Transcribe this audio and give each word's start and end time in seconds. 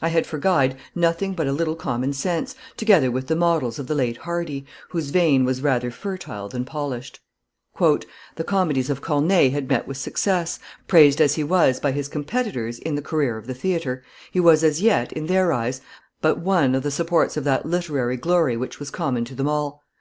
I 0.00 0.06
had 0.10 0.24
for 0.24 0.38
guide 0.38 0.76
nothing 0.94 1.34
but 1.34 1.48
a 1.48 1.52
little 1.52 1.74
common 1.74 2.12
sense, 2.12 2.54
together 2.76 3.10
with 3.10 3.26
the 3.26 3.34
models 3.34 3.76
of 3.80 3.88
the 3.88 3.94
late 3.96 4.18
Hardy, 4.18 4.64
whose 4.90 5.10
vein 5.10 5.44
was 5.44 5.62
rather 5.64 5.90
fertile 5.90 6.48
than 6.48 6.64
polished." 6.64 7.18
"The 7.76 8.44
comedies 8.46 8.88
of 8.88 9.00
Corneille 9.00 9.50
had 9.50 9.68
met 9.68 9.88
with 9.88 9.96
success; 9.96 10.60
praised 10.86 11.20
as 11.20 11.34
he 11.34 11.42
was 11.42 11.80
by 11.80 11.90
his 11.90 12.06
competitors 12.06 12.78
in 12.78 12.94
the 12.94 13.02
career 13.02 13.36
of 13.36 13.48
the 13.48 13.52
theatre, 13.54 14.04
he 14.30 14.38
was 14.38 14.62
as 14.62 14.80
yet, 14.80 15.10
in 15.12 15.26
their 15.26 15.52
eyes, 15.52 15.80
but 16.22 16.38
one 16.38 16.76
of 16.76 16.84
the 16.84 16.92
supports 16.92 17.36
of 17.36 17.42
that 17.42 17.66
literary 17.66 18.16
glory 18.16 18.56
which 18.56 18.78
was 18.78 18.92
common 18.92 19.24
to 19.24 19.34
them 19.34 19.48
all. 19.48 19.82